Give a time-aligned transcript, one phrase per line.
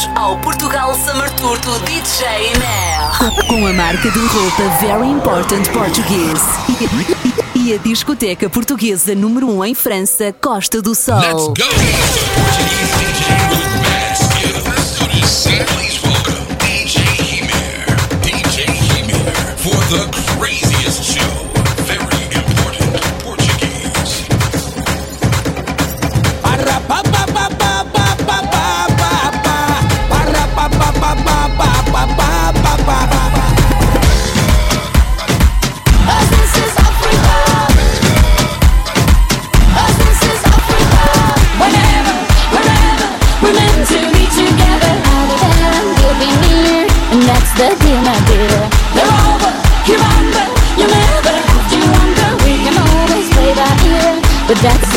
[0.00, 2.26] Bem-vindos ao Portugal Summer Tour do DJ
[2.58, 3.46] Mer.
[3.48, 6.40] Com a marca de roupa Very Important Português.
[7.54, 11.18] E a discoteca portuguesa número 1 um em França, Costa do Sol.
[11.18, 11.54] Let's go!
[12.34, 13.50] Portuguese DJ
[21.10, 21.39] with
[54.62, 54.89] mad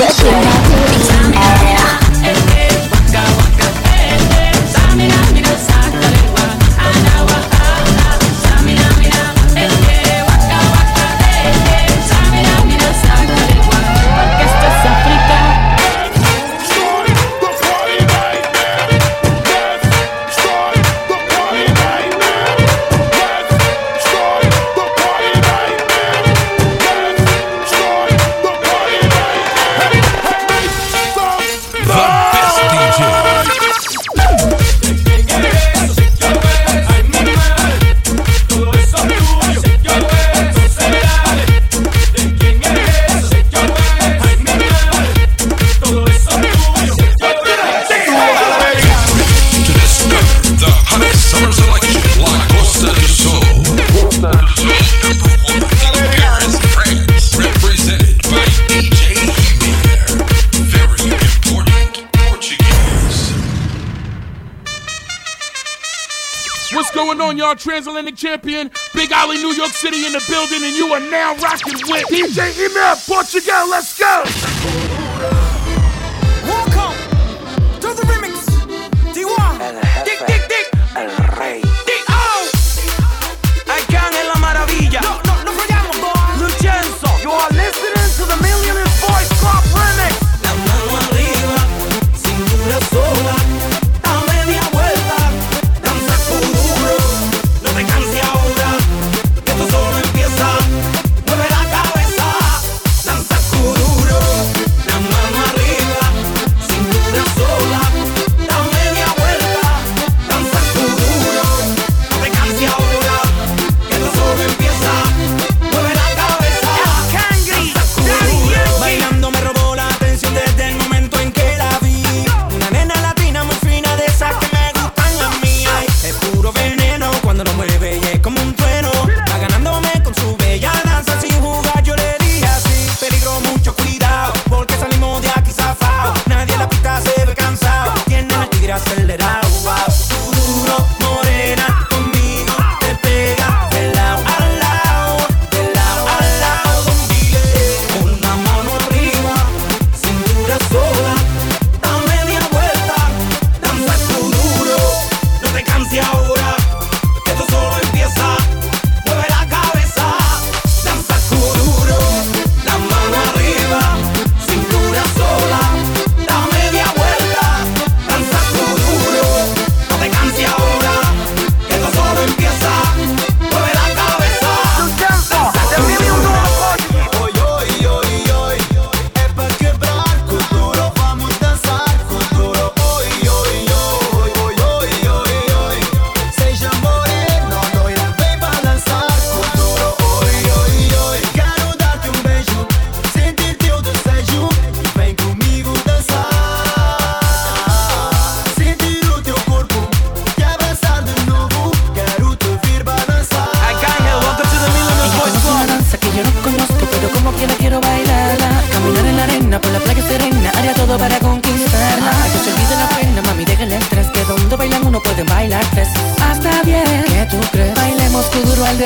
[72.95, 73.67] Portugal.
[73.69, 75.02] Let's go!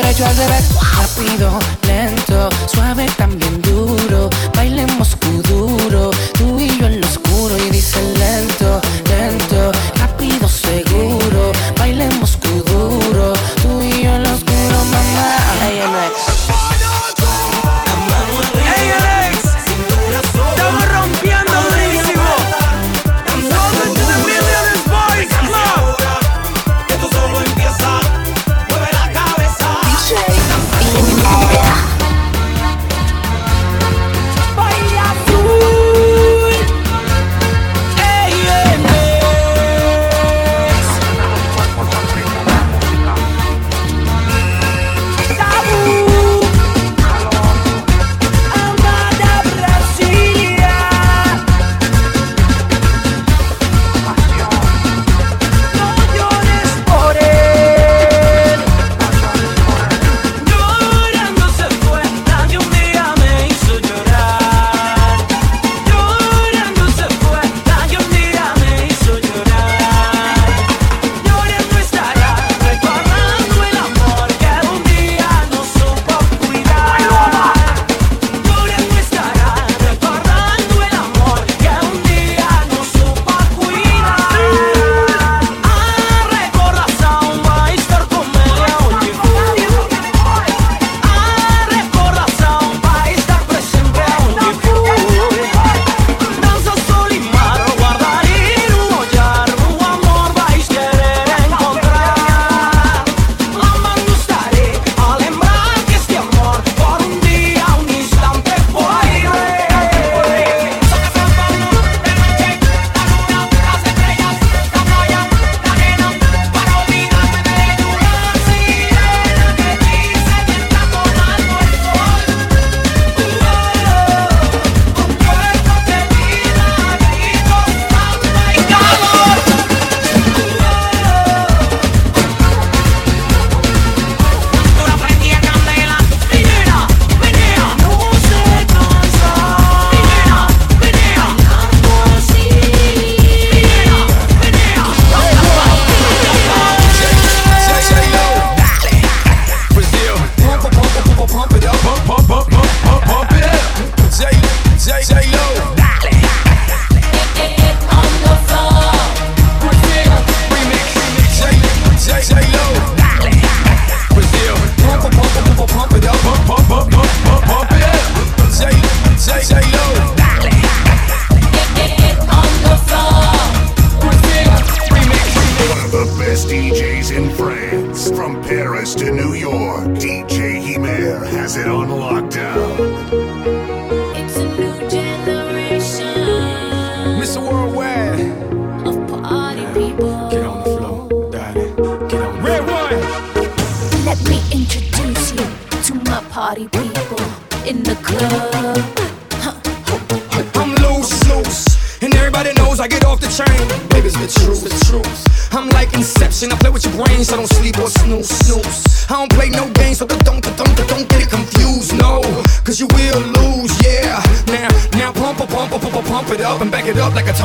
[0.02, 3.08] derecho al revés, rápido, lento, suave,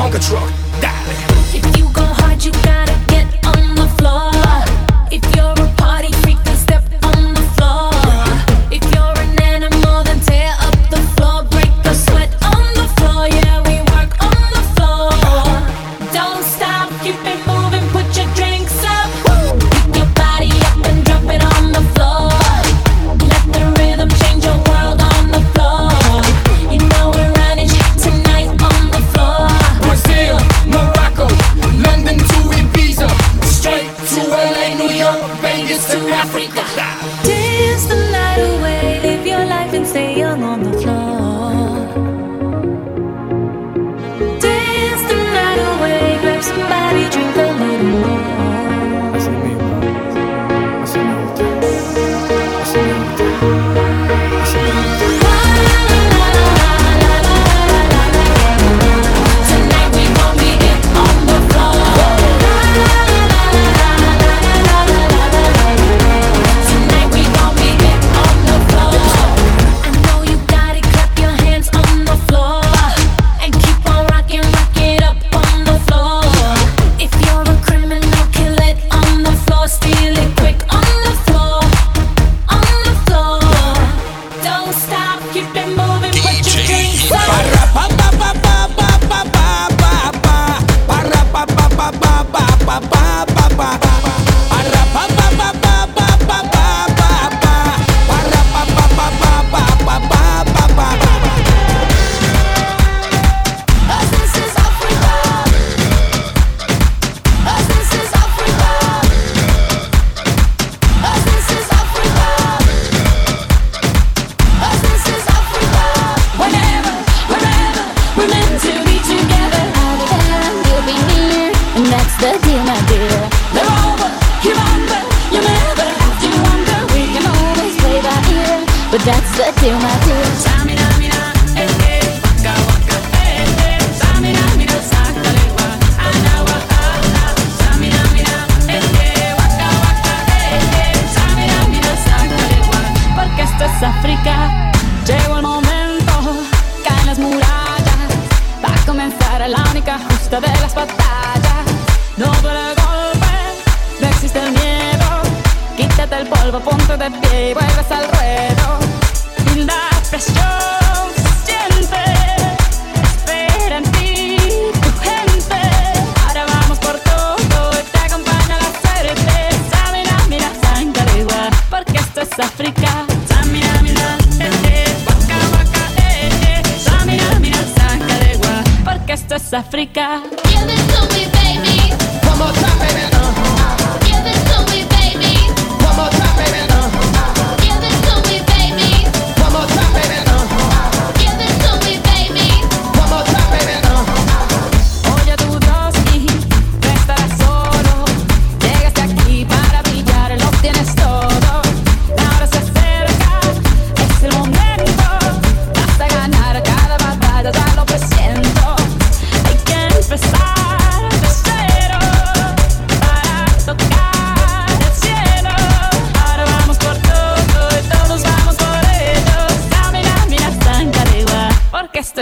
[0.03, 0.62] Tonka truck.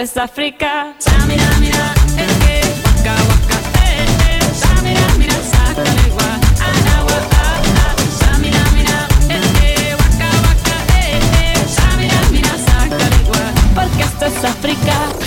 [0.00, 0.94] es África.
[0.98, 4.54] Samira, mira, es que waka, waka, eh, eh.
[4.54, 6.32] Samira, mira, sácale gua,
[6.70, 7.94] anagua, ah, ah.
[8.18, 11.66] Samira, mira, es que waka, waka, eh, eh.
[11.76, 15.19] Samira, mira, sácale gua, porque esto es África.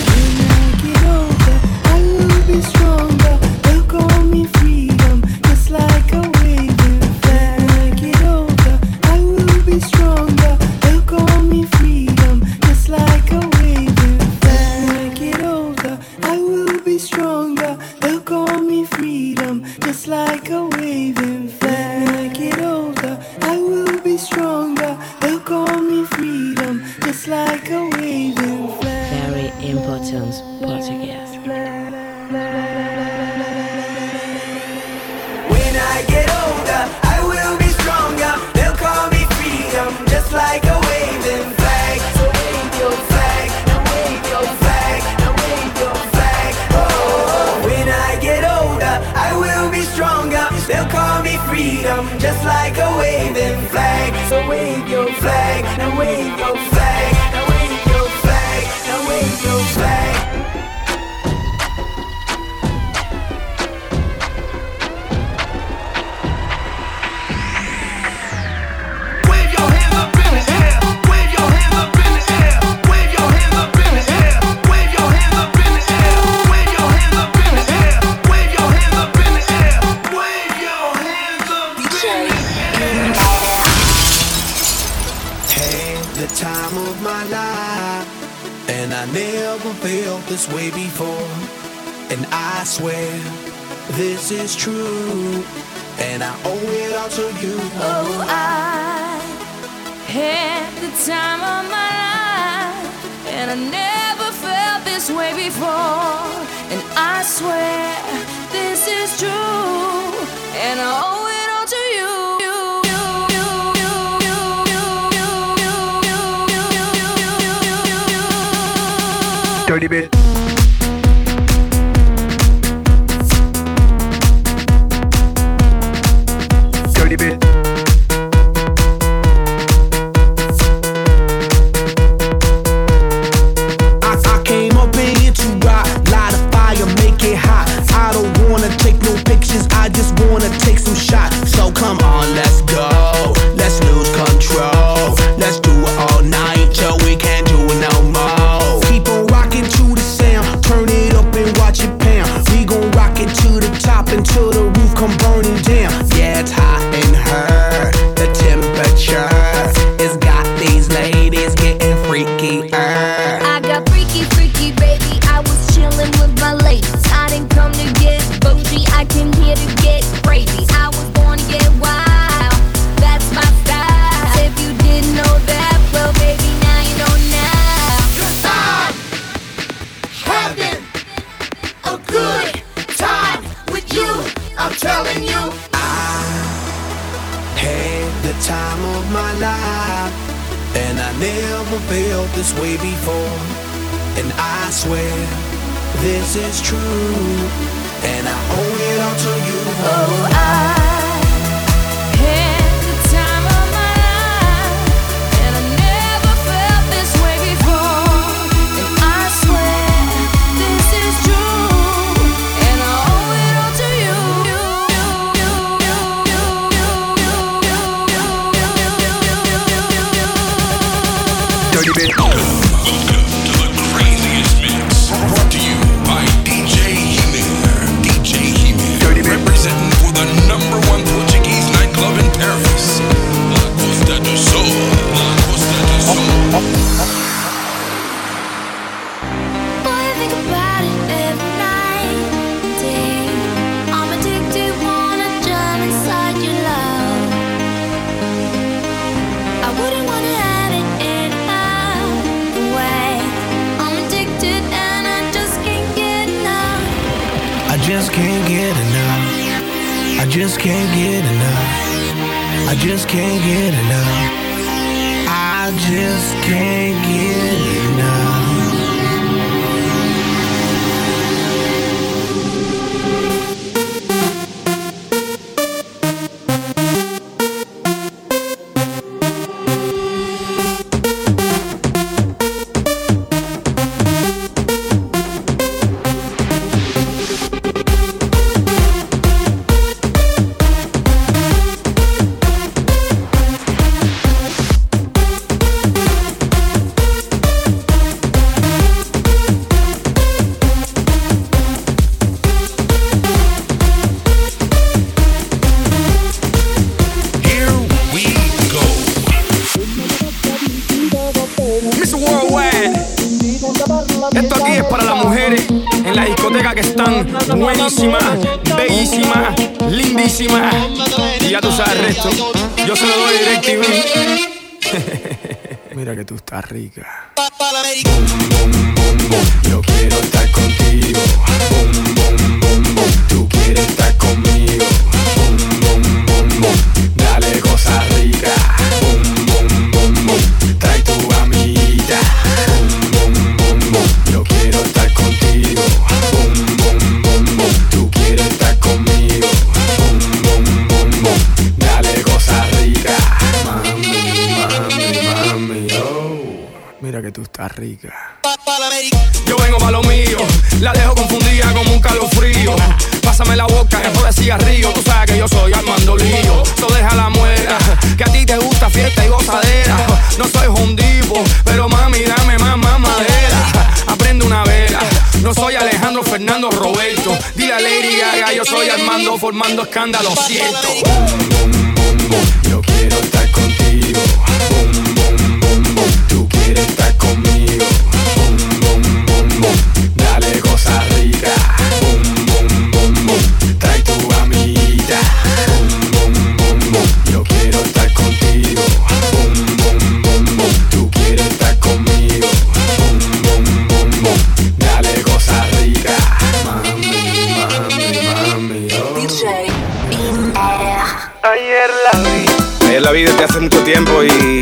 [413.37, 414.61] te hace mucho tiempo y.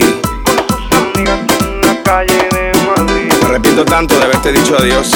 [3.39, 5.12] Me arrepiento tanto de haberte dicho adiós.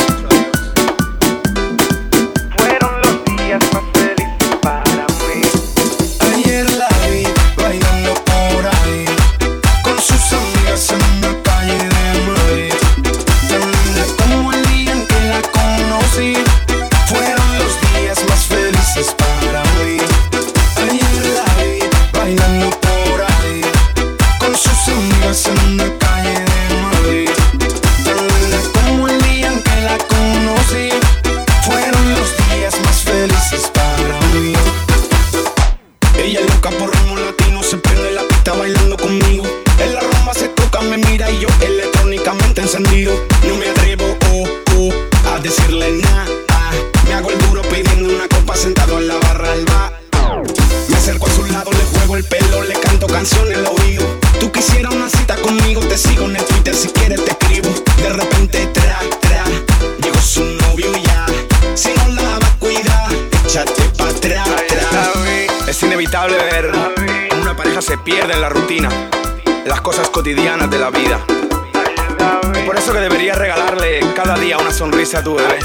[75.05, 75.64] pensador.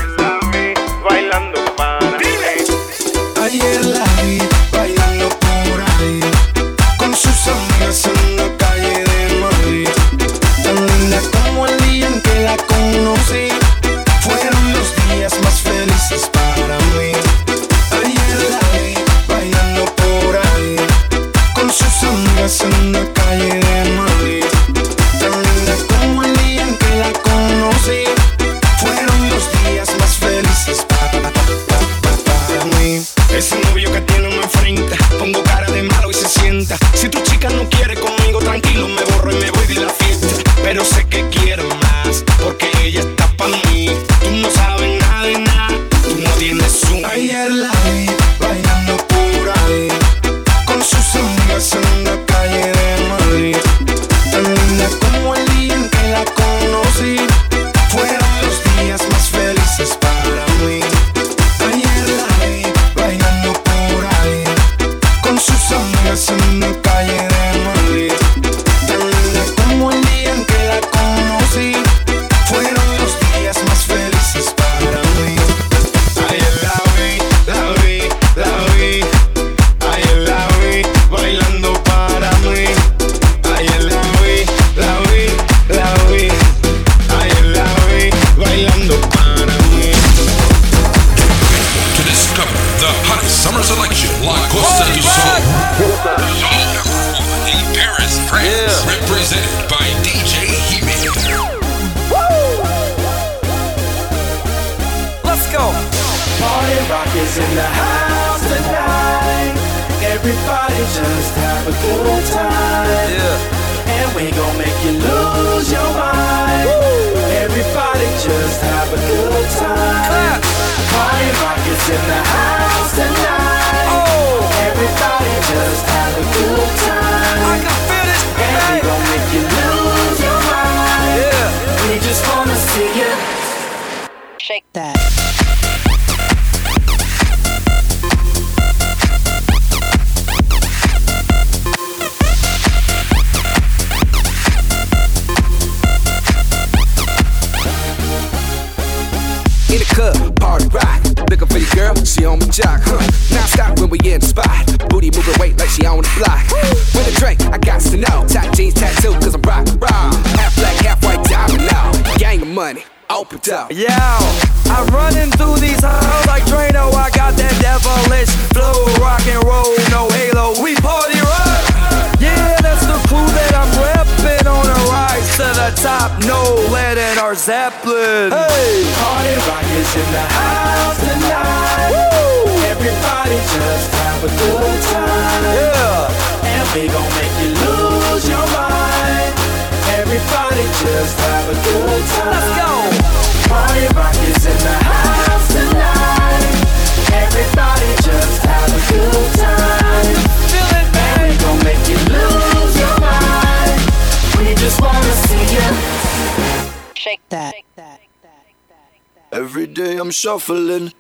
[209.33, 210.93] Every day I'm shuffling.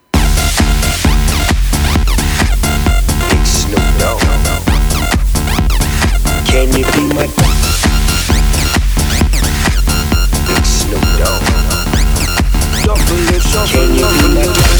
[3.28, 4.20] Big Snoop Dogg.
[6.46, 7.26] Can you be my
[10.46, 11.42] Big Snoop Dogg?
[12.82, 13.26] Shuffling,
[13.68, 14.79] Can you be my shuffling.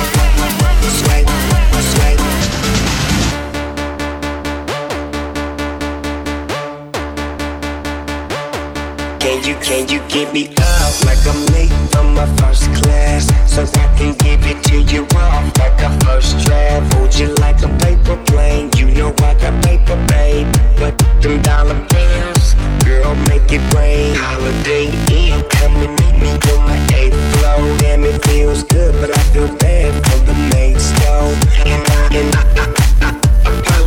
[9.71, 13.31] Can you, give me up like I'm late from my first class?
[13.47, 16.93] So I can give it to you off like a first draft.
[16.95, 18.69] Hold you like a paper plane.
[18.75, 20.53] You know I got paper, babe.
[20.75, 22.53] But them dollar bills,
[22.83, 24.13] girl, make it rain.
[24.13, 27.63] Holiday Inn, come and meet me on my eighth floor.
[27.79, 31.31] Damn, it feels good, but I feel bad for the maid's though.
[31.63, 33.20] And I, and I, I, I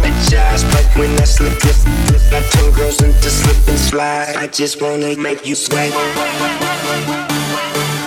[0.05, 4.37] apologize, but when I slip, slip, slip, I turn girls into slip and slide.
[4.37, 5.93] I just wanna make you sweat.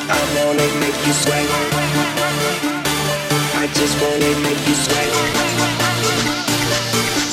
[0.09, 1.49] I wanna make you sweat.
[3.55, 5.11] I just wanna make you sweat.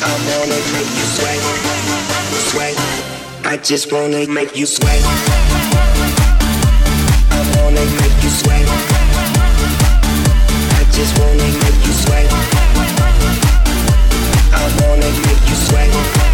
[0.02, 1.40] I wanna make you sweat.
[2.50, 2.76] Sweat.
[3.44, 5.02] I just wanna make you sweat.
[7.30, 8.68] I wanna make you sweat.
[10.78, 11.63] I just wanna
[14.64, 16.33] I wanna make you sweat.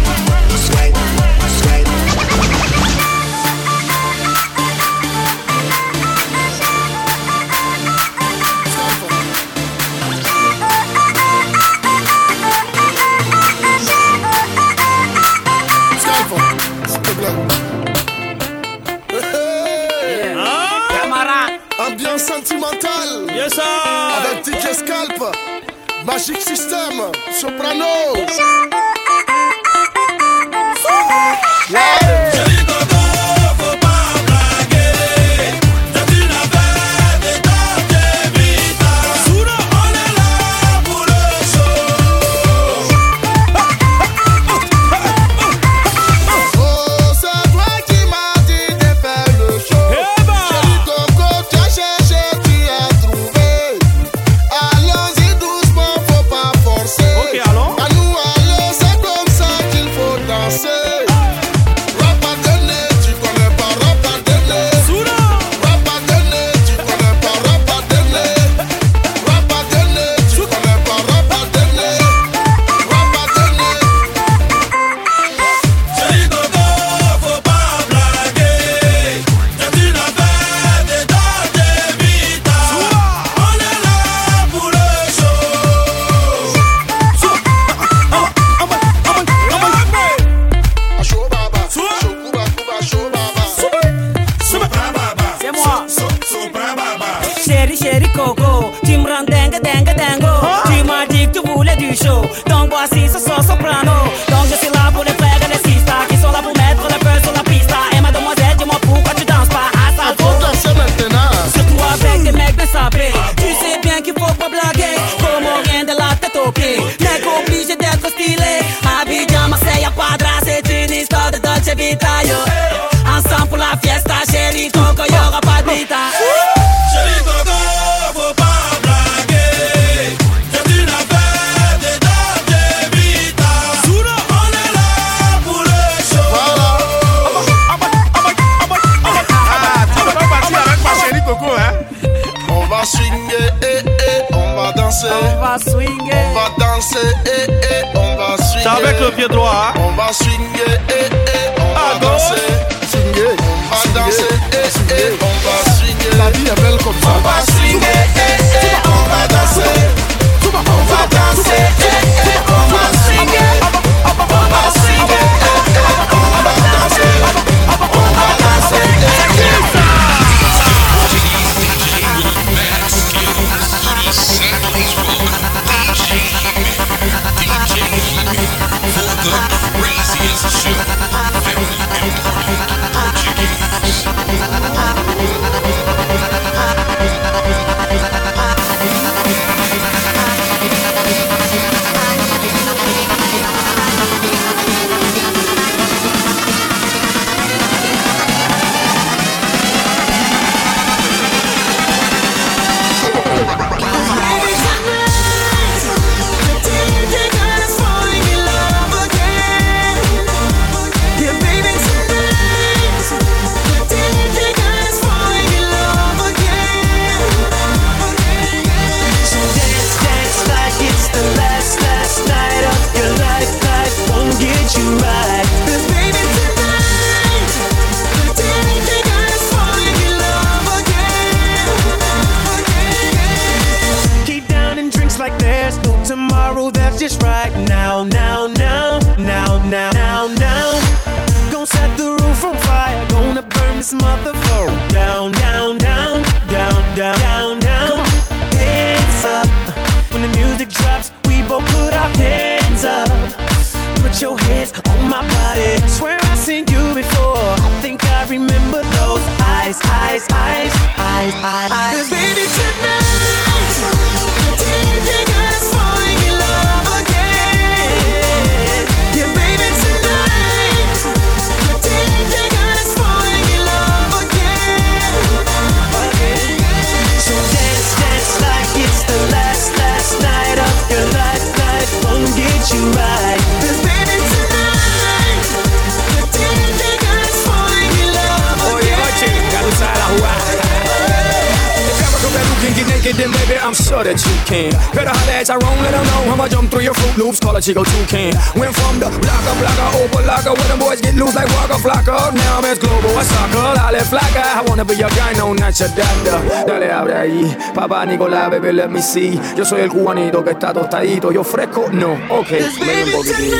[296.51, 298.35] Jump through your Fruit Loops, call a Chico Toucan.
[298.59, 302.33] Went from the blocker, blocker, over locker, where the boys get loose like Waka Flocka.
[302.35, 304.43] Now I'm as global as soccer, dale flaca.
[304.59, 306.65] I wanna be your guy, no, not your dada.
[306.67, 309.39] Dale, abre ahí, papá Nicolás, baby, let me see.
[309.55, 313.57] Yo soy el cubanito que está tostadito, yo fresco, no, ok, medio un poquitito.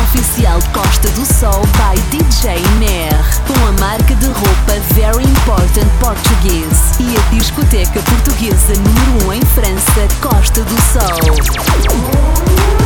[0.10, 3.14] Oficial Costa do Sol by DJ Mer,
[3.46, 9.42] com a marca de roupa Very Important Portuguese e a discoteca portuguesa número 1 em
[9.42, 12.79] França, Costa do Sol.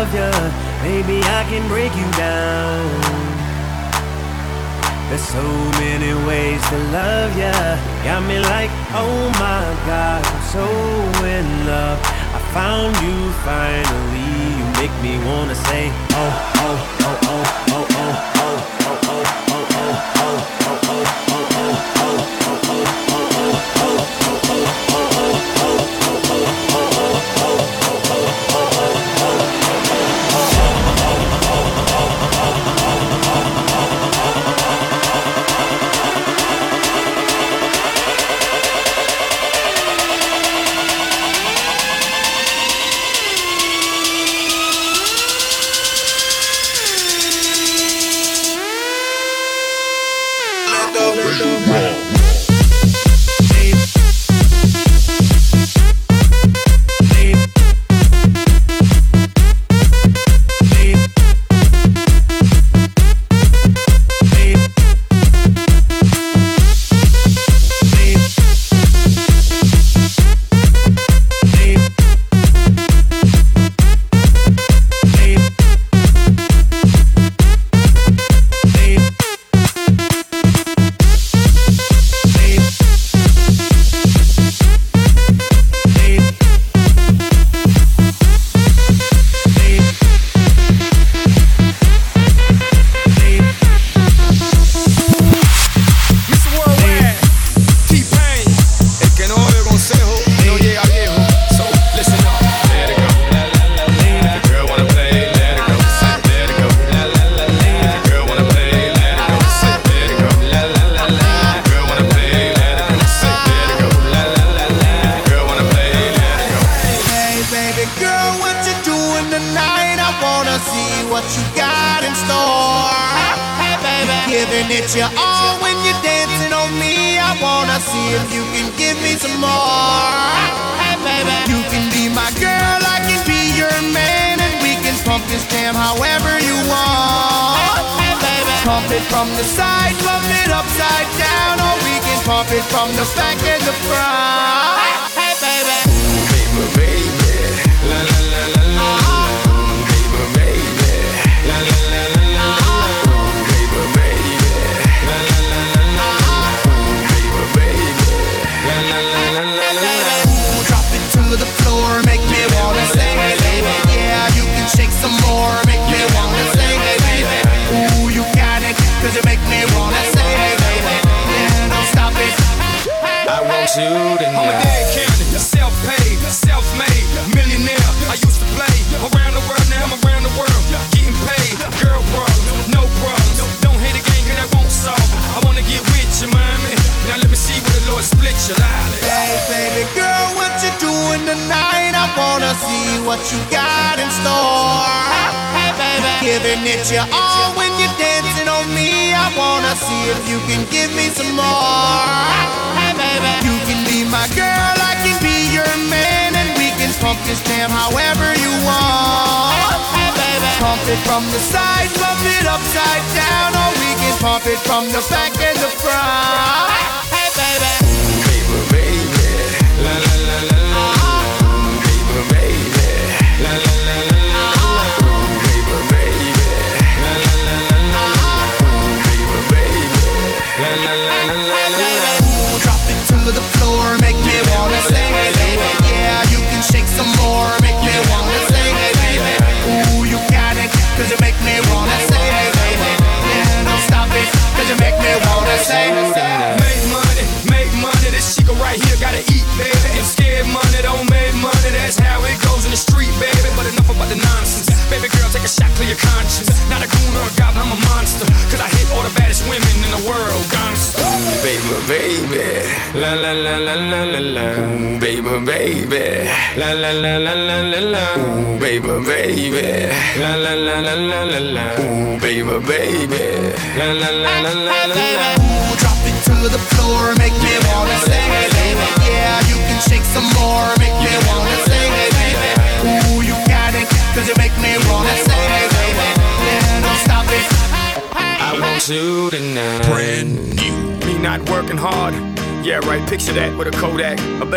[0.00, 0.30] Love you.
[0.88, 2.88] Maybe I can break you down.
[5.08, 5.44] There's so
[5.82, 7.52] many ways to love ya.
[8.04, 10.64] Got me like, oh my God, I'm so
[11.26, 11.98] in love.
[12.36, 14.30] I found you finally.
[14.58, 16.32] You make me wanna say, oh,
[16.64, 21.56] oh, oh, oh, oh, oh, oh, oh, oh, oh, oh, oh, oh, oh,
[22.00, 22.59] oh, oh.
[22.59, 22.59] Yandel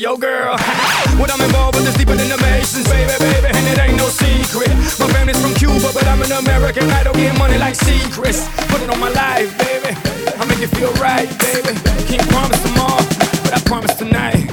[0.00, 0.56] yo girl.
[1.20, 4.08] what I'm involved with is deeper than the Masons, baby, baby, and it ain't no
[4.08, 4.70] secret.
[4.98, 6.88] My family's from Cuba, but I'm an American.
[6.90, 8.48] I don't get money like secrets.
[8.72, 9.94] Put it on my life, baby.
[10.40, 11.76] I make it feel right, baby.
[12.08, 13.04] Can't promise tomorrow,
[13.44, 14.49] but I promise tonight.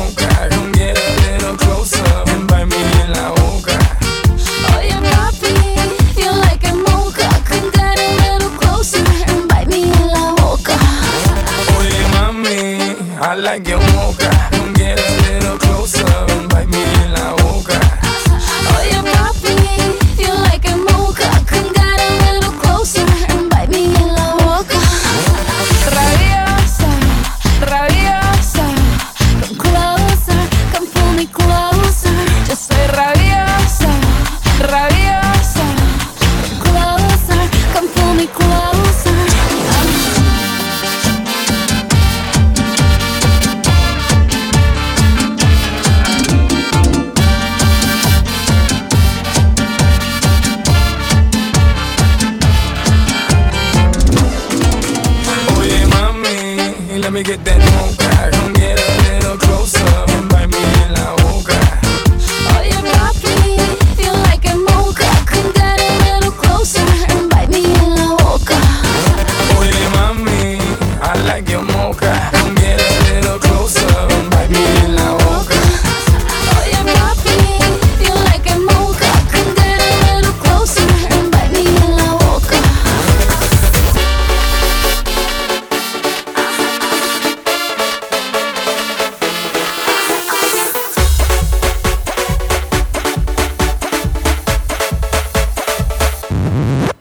[0.00, 3.79] boca, come get a little closer and bite me in la boca.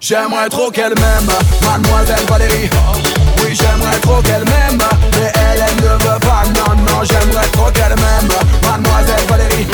[0.10, 1.30] J'aimerais trop qu'elle m'aime,
[1.64, 2.68] mademoiselle Valérie.
[3.44, 4.80] Oui j'aimerais trop qu'elle m'aime,
[5.14, 6.42] mais elle, elle ne veut pas.
[6.56, 8.28] Non, non, j'aimerais trop qu'elle m'aime,
[8.64, 9.68] mademoiselle Valérie.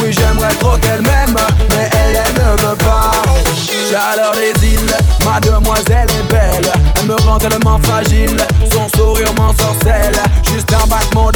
[0.00, 1.34] Oui j'aimerais trop qu'elle m'aime,
[1.70, 3.10] mais elle, elle ne veut pas.
[3.90, 6.72] Chaleur des îles, mademoiselle est belle.
[7.00, 8.36] Elle me rend tellement fragile,
[8.72, 10.14] son sourire m'ensorcelle.
[10.44, 11.32] Juste un battement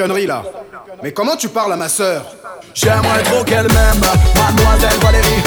[0.00, 0.42] conneries là.
[1.02, 2.22] Mais comment tu parles à ma sœur?
[2.72, 4.00] J'aimerais trop qu'elle m'aime,
[4.34, 5.42] mademoiselle Valérie.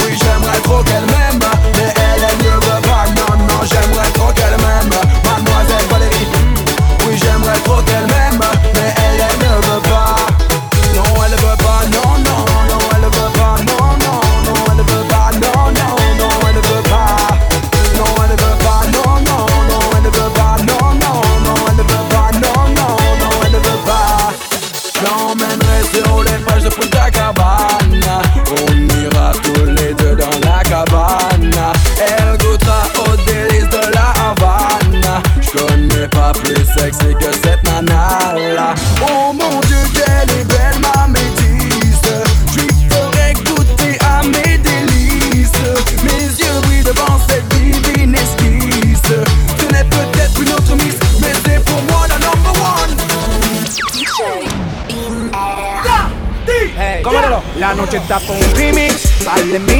[0.00, 1.40] Oui, j'aimerais trop qu'elle m'aime,
[59.52, 59.77] the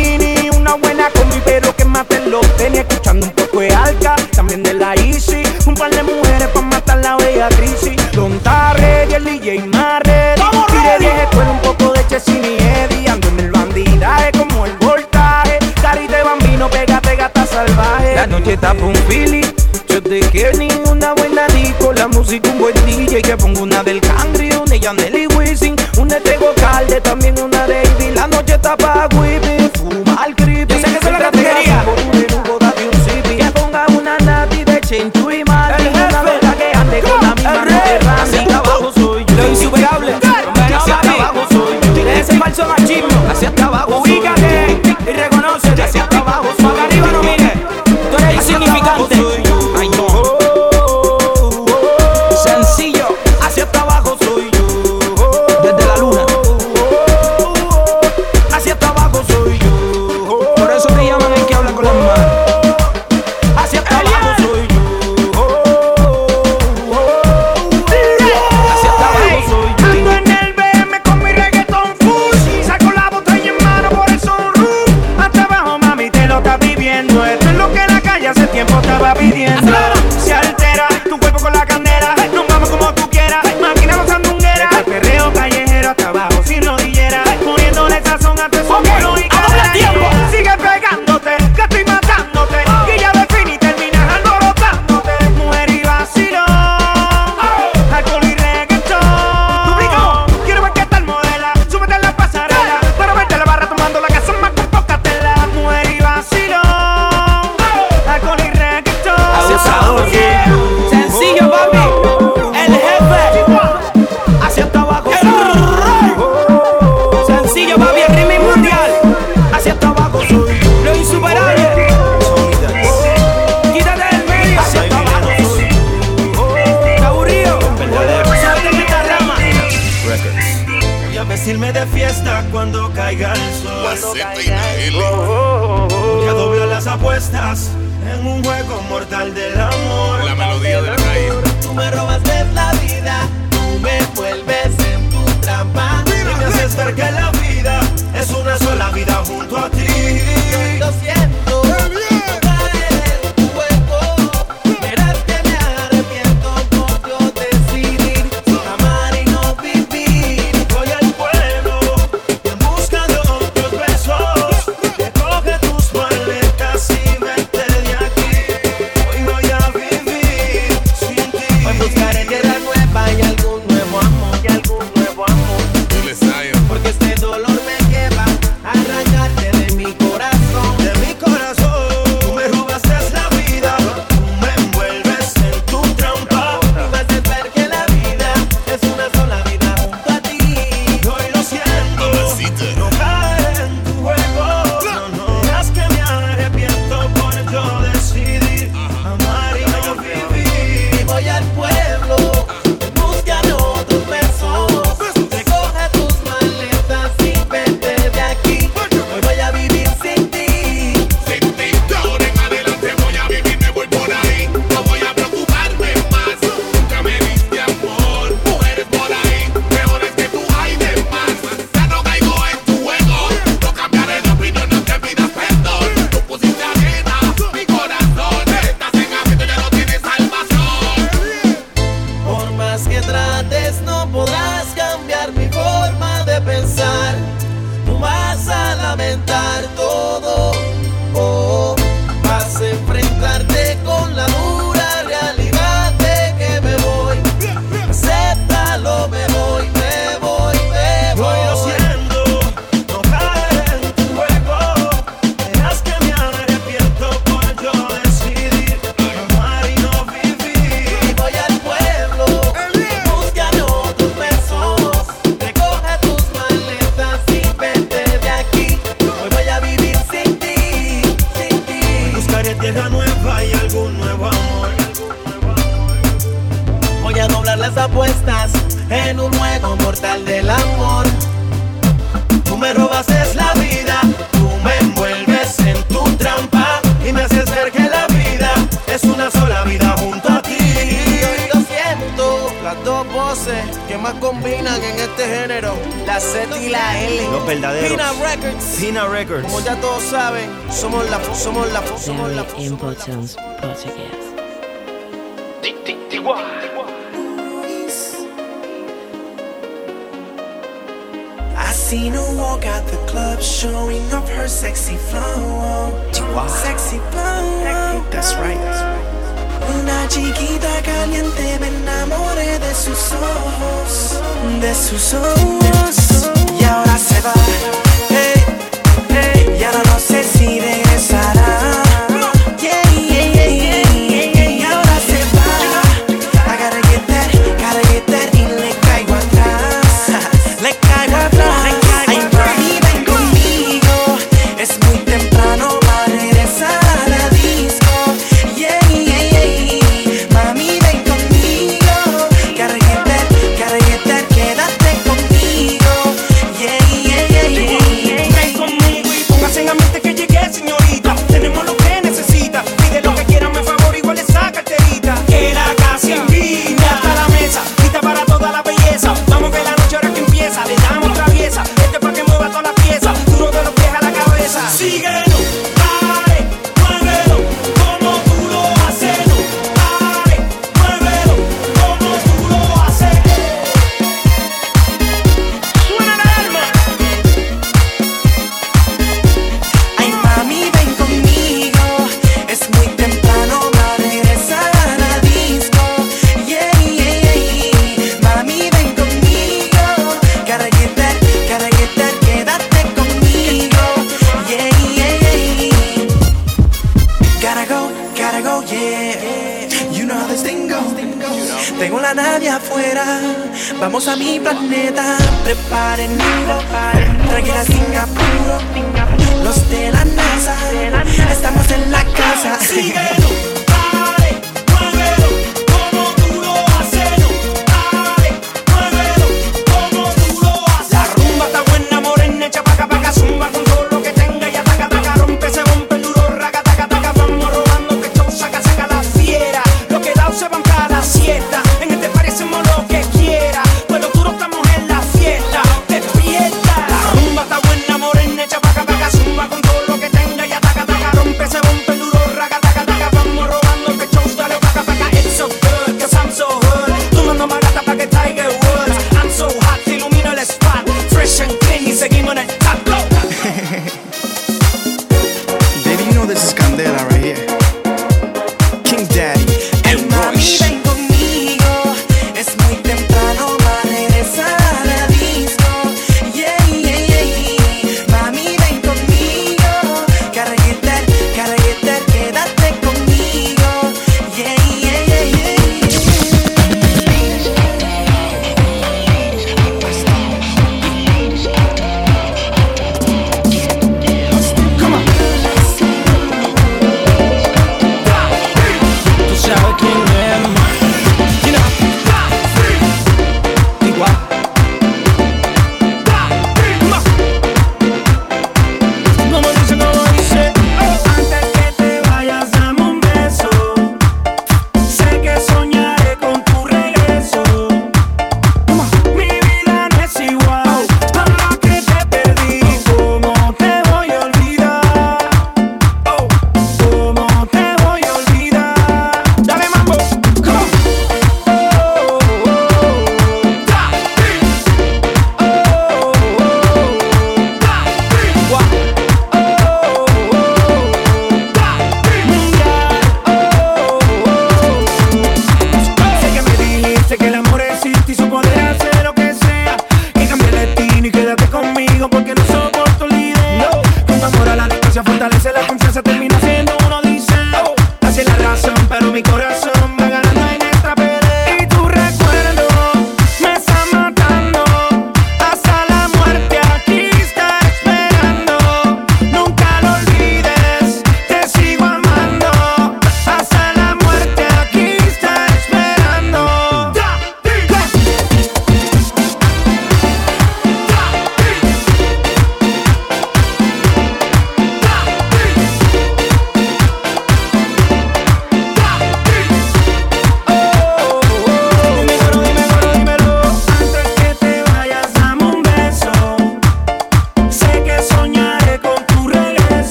[302.68, 303.36] importance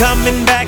[0.00, 0.66] coming back.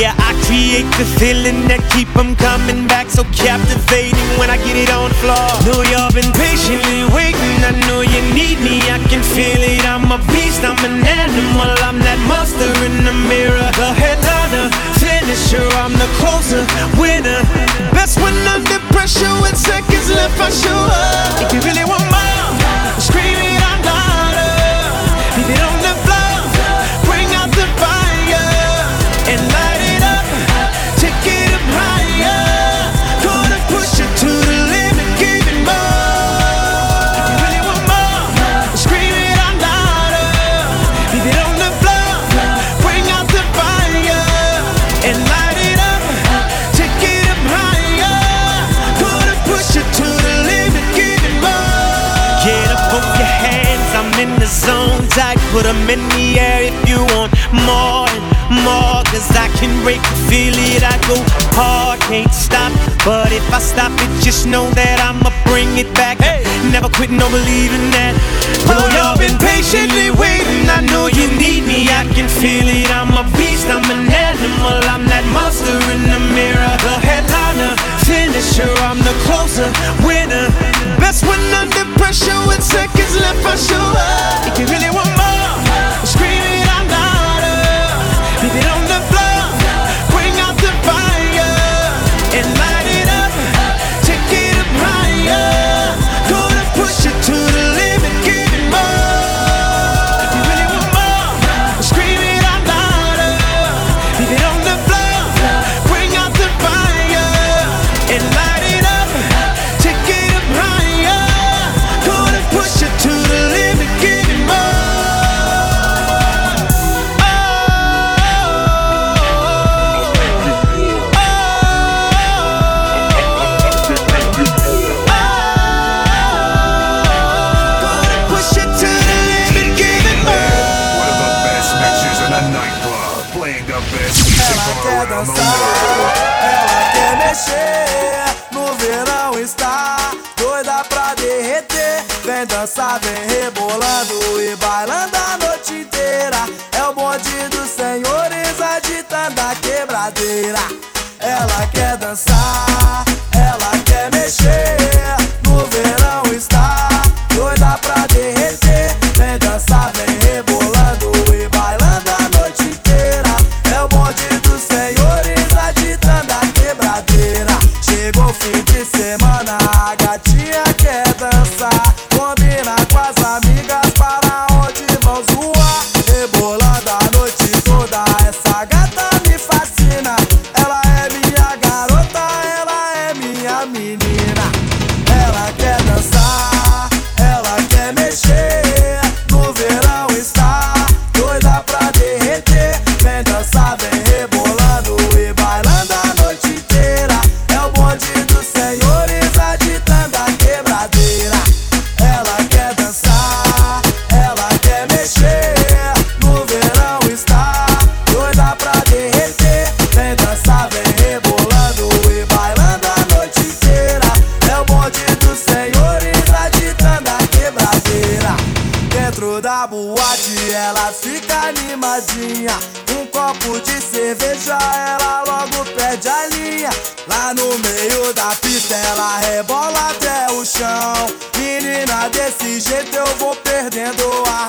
[0.00, 3.12] Yeah, I create the feeling that keep them coming back.
[3.12, 5.48] So captivating when I get it on the floor.
[5.68, 7.56] Know you've been patiently waiting.
[7.60, 8.80] I know you need me.
[8.88, 9.84] I can feel it.
[9.84, 10.64] I'm a beast.
[10.64, 11.76] I'm an animal.
[11.84, 13.68] I'm that monster in the mirror.
[13.76, 15.68] The headliner, finisher.
[15.84, 16.64] I'm the closer,
[16.96, 17.44] winner.
[17.92, 19.28] Best when under pressure.
[19.44, 21.44] With seconds left, I show up.
[21.44, 23.37] If you really want more, scream.
[59.88, 61.16] break, feel it, I go
[61.56, 62.68] hard, can't stop.
[63.08, 66.20] But if I stop it, just know that I'ma bring it back.
[66.20, 66.44] Hey.
[66.68, 68.12] Never quit, no believing that.
[68.68, 72.90] Though y'all been patiently waiting, I know you need me, I can feel it.
[72.92, 76.74] I'm a beast, I'm an animal, I'm that monster in the mirror.
[76.84, 77.72] The headliner,
[78.04, 79.72] finisher, I'm the closer,
[80.04, 80.52] winner.
[81.00, 84.52] Best when under pressure, with seconds left, I show up.
[84.52, 85.48] If you really want more,
[86.04, 87.56] scream it out louder.
[88.44, 88.87] If you don't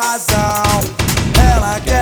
[0.09, 0.81] razão.
[1.53, 1.98] Ela quer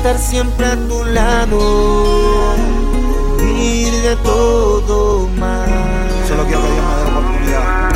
[0.00, 2.54] estar siempre a tu lado,
[3.38, 5.68] ir de todo mal.
[6.26, 7.90] Solo quiero que me dé la oportunidad.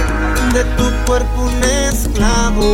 [0.52, 2.66] De tu cuerpo un esclavo,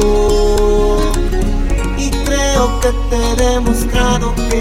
[1.97, 4.61] y creo que te he demostrado que.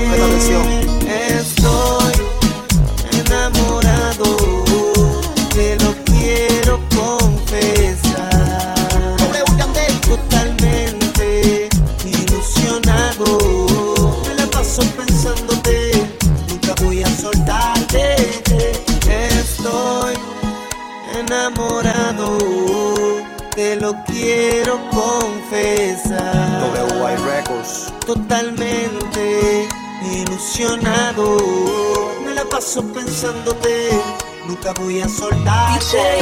[24.91, 26.61] confesar.
[26.73, 27.15] WY
[28.05, 29.67] Totalmente
[30.03, 31.37] ilusionado.
[32.25, 33.89] Me la paso pensándote.
[34.47, 36.19] Nunca voy a soltarte.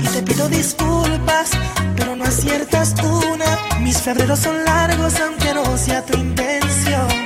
[0.00, 1.50] y te pido disculpas,
[1.94, 3.80] pero no aciertas una.
[3.80, 7.21] Mis febreros son largos aunque no sea tu intención.